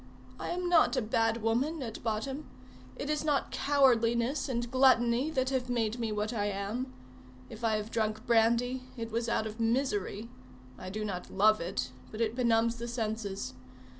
I 0.39 0.49
am 0.49 0.67
not 0.67 0.97
a 0.97 1.01
bad 1.03 1.43
woman 1.43 1.83
at 1.83 2.01
bottom. 2.01 2.45
It 2.95 3.07
is 3.07 3.23
not 3.23 3.51
cowardliness 3.51 4.49
and 4.49 4.71
gluttony 4.71 5.29
that 5.29 5.51
have 5.51 5.69
made 5.69 5.99
me 5.99 6.11
what 6.11 6.33
I 6.33 6.45
am. 6.47 6.91
If 7.51 7.63
I 7.63 7.75
have 7.75 7.91
drunk 7.91 8.25
brandy, 8.25 8.81
it 8.97 9.11
was 9.11 9.29
out 9.29 9.45
of 9.45 9.59
misery. 9.59 10.27
I 10.75 10.89
do 10.89 11.05
not 11.05 11.29
love 11.29 11.61
it; 11.61 11.91
but 12.09 12.19
it 12.19 12.35
benumbs 12.35 12.77
the 12.77 12.87
senses. 12.87 13.53